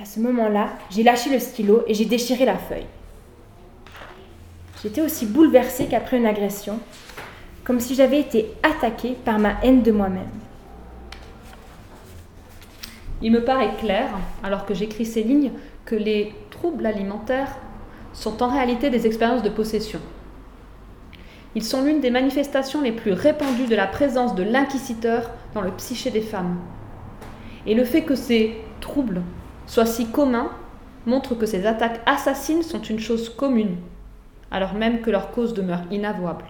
[0.00, 2.86] À ce moment-là, j'ai lâché le stylo et j'ai déchiré la feuille.
[4.82, 6.80] J'étais aussi bouleversée qu'après une agression,
[7.62, 10.30] comme si j'avais été attaquée par ma haine de moi-même.
[13.22, 14.08] Il me paraît clair,
[14.42, 15.52] alors que j'écris ces lignes,
[15.84, 17.54] que les troubles alimentaires
[18.12, 20.00] sont en réalité des expériences de possession.
[21.54, 25.70] Ils sont l'une des manifestations les plus répandues de la présence de l'inquisiteur dans le
[25.72, 26.58] psyché des femmes.
[27.66, 29.22] Et le fait que ces troubles
[29.66, 30.50] soient si communs
[31.06, 33.76] montre que ces attaques assassines sont une chose commune,
[34.50, 36.46] alors même que leur cause demeure inavouable.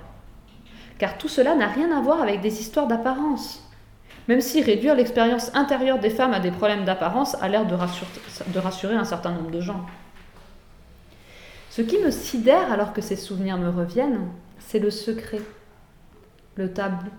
[0.98, 3.68] Car tout cela n'a rien à voir avec des histoires d'apparence,
[4.28, 7.74] même si réduire l'expérience intérieure des femmes à des problèmes d'apparence a l'air de,
[8.58, 9.84] rassurer un certain nombre de gens.
[11.70, 14.28] Ce qui me sidère alors que ces souvenirs me reviennent,
[14.66, 15.40] c'est le secret,
[16.56, 17.10] le tabou.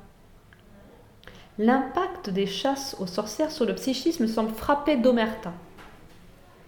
[1.59, 5.53] L'impact des chasses aux sorcières sur le psychisme semble frapper d'omerta.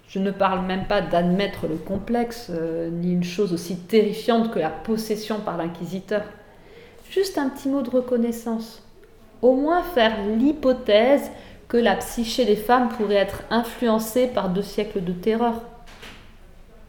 [0.07, 4.59] Je ne parle même pas d'admettre le complexe, euh, ni une chose aussi terrifiante que
[4.59, 6.23] la possession par l'inquisiteur.
[7.09, 8.83] Juste un petit mot de reconnaissance.
[9.41, 11.31] Au moins faire l'hypothèse
[11.67, 15.61] que la psyché des femmes pourrait être influencée par deux siècles de terreur.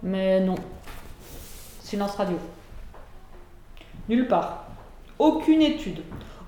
[0.02, 0.56] Mais non.
[1.80, 2.36] Silence radio.
[4.08, 4.66] Nulle part.
[5.18, 6.02] Aucune étude.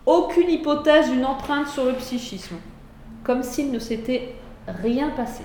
[0.06, 2.56] Aucune hypothèse d'une empreinte sur le psychisme.
[3.24, 4.34] Comme s'il ne s'était
[4.66, 5.42] rien passé.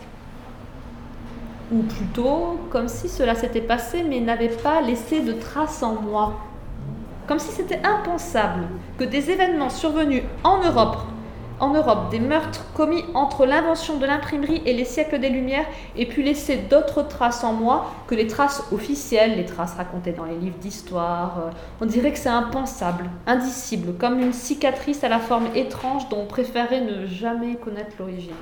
[1.72, 6.40] Ou plutôt, comme si cela s'était passé mais n'avait pas laissé de traces en moi.
[7.28, 10.98] Comme si c'était impensable que des événements survenus en Europe
[11.64, 15.66] en Europe des meurtres commis entre l'invention de l'imprimerie et les siècles des Lumières
[15.98, 20.26] aient pu laisser d'autres traces en moi que les traces officielles, les traces racontées dans
[20.26, 21.40] les livres d'histoire.
[21.40, 26.24] Euh, on dirait que c'est impensable, indicible, comme une cicatrice à la forme étrange dont
[26.24, 28.36] on préférait ne jamais connaître l'origine.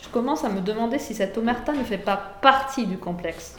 [0.00, 3.56] Je commence à me demander si cette omerta ne fait pas partie du complexe.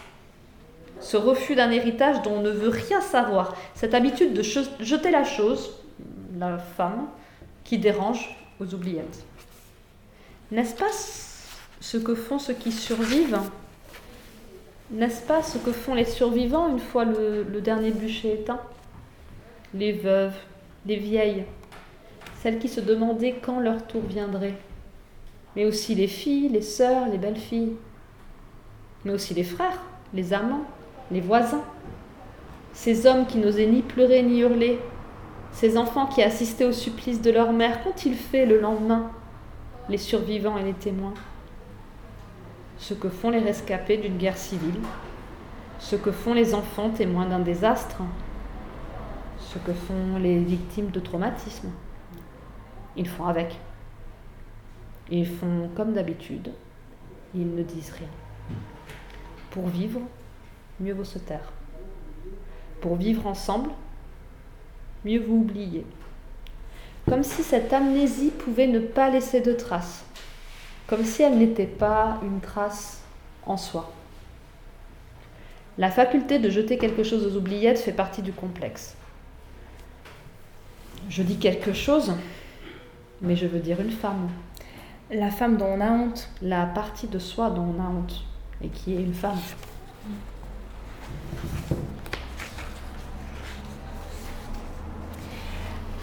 [1.01, 5.25] Ce refus d'un héritage dont on ne veut rien savoir, cette habitude de jeter la
[5.25, 5.71] chose,
[6.39, 7.07] la femme,
[7.63, 9.25] qui dérange aux oubliettes.
[10.51, 10.91] N'est-ce pas
[11.79, 13.39] ce que font ceux qui survivent?
[14.91, 18.61] N'est-ce pas ce que font les survivants une fois le, le dernier bûcher éteint?
[19.73, 20.35] Les veuves,
[20.85, 21.45] les vieilles,
[22.41, 24.57] celles qui se demandaient quand leur tour viendrait,
[25.55, 27.73] mais aussi les filles, les sœurs, les belles filles,
[29.05, 29.81] mais aussi les frères,
[30.13, 30.65] les amants,
[31.09, 31.63] les voisins,
[32.73, 34.79] ces hommes qui n'osaient ni pleurer ni hurler,
[35.53, 39.11] ces enfants qui assistaient au supplice de leur mère, qu'ont-ils fait le lendemain
[39.87, 41.13] Les survivants et les témoins?
[42.77, 44.81] Ce que font les rescapés d'une guerre civile,
[45.79, 48.01] ce que font les enfants témoins d'un désastre,
[49.39, 51.69] ce que font les victimes de traumatisme.
[52.97, 53.59] Ils font avec.
[55.11, 56.51] Ils font comme d'habitude.
[57.35, 58.09] Ils ne disent rien.
[59.51, 60.01] Pour vivre,
[60.79, 61.51] mieux vaut se taire.
[62.81, 63.69] Pour vivre ensemble,
[65.05, 65.85] mieux vous oubliez.
[67.07, 70.05] Comme si cette amnésie pouvait ne pas laisser de traces,
[70.87, 73.01] comme si elle n'était pas une trace
[73.45, 73.91] en soi.
[75.77, 78.95] La faculté de jeter quelque chose aux oubliettes fait partie du complexe.
[81.09, 82.13] Je dis quelque chose,
[83.21, 84.29] mais je veux dire une femme.
[85.11, 86.29] La femme dont on a honte.
[86.41, 88.23] La partie de soi dont on a honte,
[88.63, 89.39] et qui est une femme.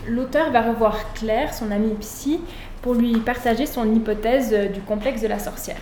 [0.08, 2.40] L'auteur va revoir Claire, son amie psy,
[2.82, 5.80] pour lui partager son hypothèse euh, du complexe de la sorcière.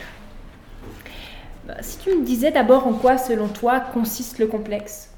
[1.67, 5.11] Bah, si tu me disais d'abord en quoi, selon toi, consiste le complexe?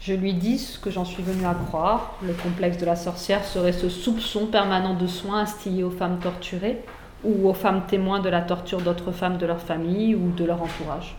[0.00, 2.14] Je lui dis ce que j'en suis venue à croire.
[2.22, 6.82] Le complexe de la sorcière serait ce soupçon permanent de soins instillés aux femmes torturées
[7.24, 10.62] ou aux femmes témoins de la torture d'autres femmes de leur famille ou de leur
[10.62, 11.16] entourage.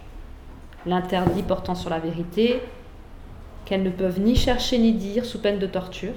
[0.86, 2.61] L'interdit portant sur la vérité,
[3.70, 6.15] qu'elles ne peuvent ni chercher ni dire sous peine de torture.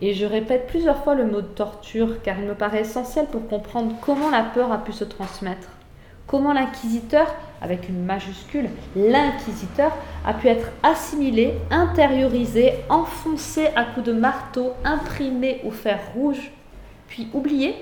[0.00, 3.46] Et je répète plusieurs fois le mot de torture car il me paraît essentiel pour
[3.48, 5.68] comprendre comment la peur a pu se transmettre,
[6.26, 9.92] comment l'inquisiteur, avec une majuscule, l'inquisiteur,
[10.24, 16.50] a pu être assimilé, intériorisé, enfoncé à coups de marteau, imprimé au fer rouge,
[17.08, 17.74] puis oublié,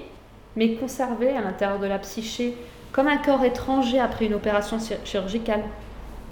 [0.57, 2.57] mais conservé à l'intérieur de la psyché,
[2.91, 5.63] comme un corps étranger après une opération chirurgicale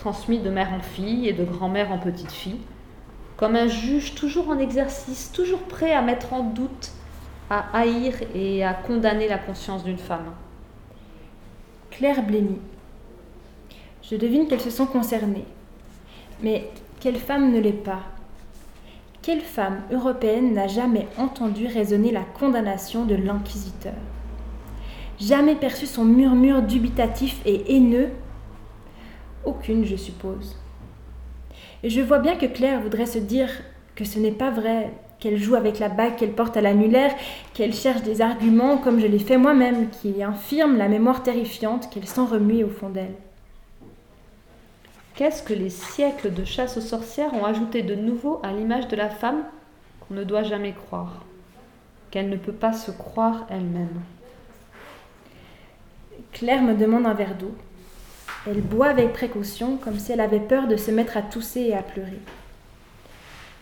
[0.00, 2.60] transmis de mère en fille et de grand-mère en petite fille,
[3.36, 6.92] comme un juge toujours en exercice, toujours prêt à mettre en doute,
[7.50, 10.32] à haïr et à condamner la conscience d'une femme.
[11.90, 12.60] Claire blêmit.
[14.02, 15.44] Je devine qu'elles se sont concernées.
[16.42, 16.70] Mais
[17.00, 18.00] quelle femme ne l'est pas?
[19.20, 23.92] Quelle femme européenne n'a jamais entendu résonner la condamnation de l'inquisiteur?
[25.18, 28.08] Jamais perçu son murmure dubitatif et haineux
[29.44, 30.56] aucune, je suppose.
[31.82, 33.48] Et je vois bien que Claire voudrait se dire
[33.94, 37.14] que ce n'est pas vrai, qu'elle joue avec la bague qu'elle porte à l'annulaire,
[37.54, 42.06] qu'elle cherche des arguments comme je l'ai fait moi-même, qui infirment la mémoire terrifiante qu'elle
[42.06, 43.14] sent remuer au fond d'elle.
[45.14, 48.96] Qu'est-ce que les siècles de chasse aux sorcières ont ajouté de nouveau à l'image de
[48.96, 49.42] la femme
[50.00, 51.24] qu'on ne doit jamais croire,
[52.10, 54.00] qu'elle ne peut pas se croire elle-même?
[56.32, 57.54] Claire me demande un verre d'eau.
[58.46, 61.74] Elle boit avec précaution, comme si elle avait peur de se mettre à tousser et
[61.74, 62.20] à pleurer.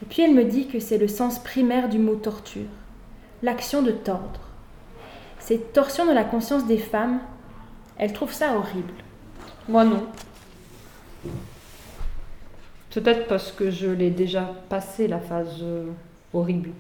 [0.02, 2.68] Et puis elle me dit que c'est le sens primaire du mot torture,
[3.42, 4.40] l'action de tordre.
[5.40, 7.20] Cette torsion de la conscience des femmes,
[7.96, 8.92] elle trouve ça horrible.
[9.68, 10.06] Moi non.
[12.90, 15.84] Peut-être parce que je l'ai déjà passé la phase euh,
[16.32, 16.70] horrible.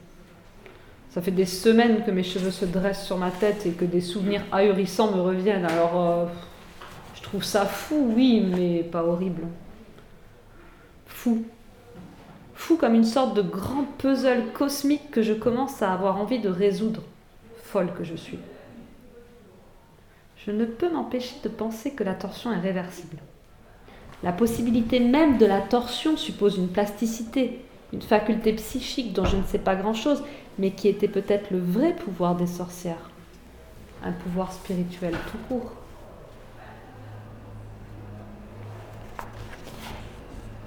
[1.10, 4.00] Ça fait des semaines que mes cheveux se dressent sur ma tête et que des
[4.00, 5.64] souvenirs ahurissants me reviennent.
[5.64, 6.26] Alors, euh,
[7.28, 9.42] trouve ça fou, oui, mais pas horrible.
[11.06, 11.44] Fou.
[12.54, 16.48] Fou comme une sorte de grand puzzle cosmique que je commence à avoir envie de
[16.48, 17.02] résoudre.
[17.64, 18.38] Folle que je suis.
[20.38, 23.18] je ne peux m'empêcher de penser que la torsion est réversible.
[24.22, 27.60] La possibilité même de la torsion suppose une plasticité,
[27.92, 30.24] une faculté psychique dont je ne sais pas grand-chose,
[30.58, 33.10] mais qui était peut-être le vrai pouvoir des sorcières,
[34.02, 35.77] un pouvoir spirituel tout court.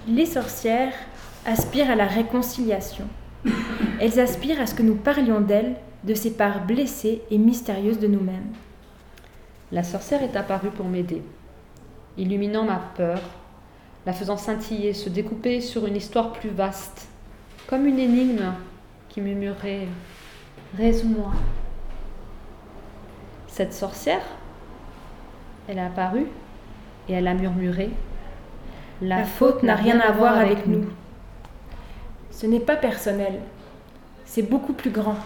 [0.08, 0.94] Les sorcières
[1.46, 3.06] aspirent à la réconciliation.
[4.00, 8.08] Elles aspirent à ce que nous parlions d'elles, de ces parts blessées et mystérieuses de
[8.08, 8.52] nous-mêmes.
[9.72, 11.22] La sorcière est apparue pour m'aider,
[12.18, 13.22] illuminant ma peur,
[14.08, 17.08] la faisant scintiller, se découper sur une histoire plus vaste,
[17.68, 18.54] comme une énigme
[19.08, 19.88] qui murmurait
[20.76, 21.32] Résume-moi.
[23.48, 24.26] Cette sorcière,
[25.68, 26.26] elle a apparu
[27.08, 27.92] et elle a murmuré
[29.02, 30.86] La, faute n'a rien à voir avec nous.
[32.30, 33.40] Ce n'est pas personnel,
[34.26, 35.18] c'est beaucoup plus grand.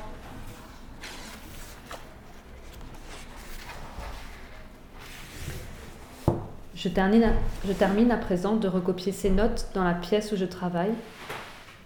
[6.74, 7.34] Je termine,
[7.68, 10.94] je termine à présent de recopier ces notes dans la pièce où je travaille,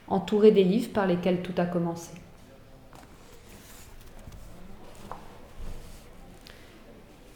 [0.07, 2.11] entourée des livres par lesquels tout a commencé.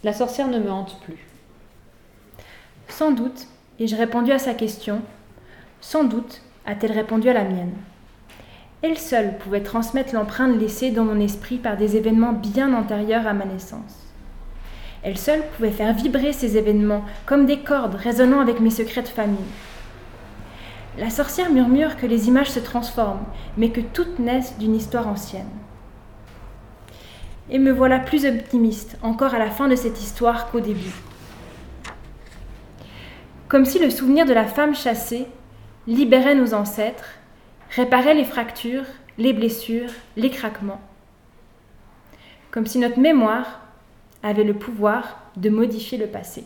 [0.04, 1.26] La sorcière ne me hante plus.
[2.90, 3.48] Sans doute
[3.80, 5.02] ai-je répondu à sa question,
[5.82, 7.74] sans doute a-t-elle répondu à la mienne.
[8.82, 13.34] Elle seule pouvait transmettre l'empreinte laissée dans mon esprit par des événements bien antérieurs à
[13.34, 14.04] ma naissance.
[15.04, 19.08] Elle seule pouvait faire vibrer ces événements comme des cordes résonnant avec mes secrets de
[19.08, 19.38] famille.
[20.98, 23.26] La sorcière murmure que les images se transforment,
[23.58, 25.50] mais que toutes naissent d'une histoire ancienne.
[27.50, 30.94] Et me voilà plus optimiste encore à la fin de cette histoire qu'au début.
[33.54, 35.28] Comme si le souvenir de la femme chassée
[35.86, 37.20] libérait nos ancêtres,
[37.70, 38.86] réparait les fractures,
[39.20, 40.82] les blessures, les craquements.
[42.50, 43.62] Comme si notre mémoire
[44.24, 46.46] avait le pouvoir de modifier le passé.